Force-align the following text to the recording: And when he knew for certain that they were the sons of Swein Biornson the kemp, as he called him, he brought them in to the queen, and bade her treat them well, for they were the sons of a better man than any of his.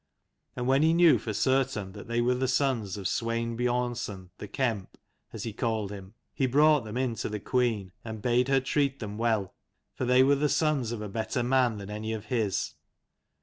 And 0.55 0.65
when 0.65 0.81
he 0.81 0.95
knew 0.95 1.19
for 1.19 1.31
certain 1.31 1.91
that 1.91 2.07
they 2.07 2.21
were 2.21 2.33
the 2.33 2.47
sons 2.47 2.97
of 2.97 3.05
Swein 3.07 3.55
Biornson 3.55 4.31
the 4.39 4.47
kemp, 4.47 4.97
as 5.31 5.43
he 5.43 5.53
called 5.53 5.91
him, 5.91 6.15
he 6.33 6.47
brought 6.47 6.85
them 6.85 6.97
in 6.97 7.13
to 7.17 7.29
the 7.29 7.39
queen, 7.39 7.91
and 8.03 8.19
bade 8.19 8.47
her 8.47 8.59
treat 8.61 8.97
them 8.99 9.19
well, 9.19 9.53
for 9.93 10.05
they 10.05 10.23
were 10.23 10.33
the 10.33 10.49
sons 10.49 10.91
of 10.91 11.03
a 11.03 11.07
better 11.07 11.43
man 11.43 11.77
than 11.77 11.91
any 11.91 12.13
of 12.13 12.25
his. 12.25 12.73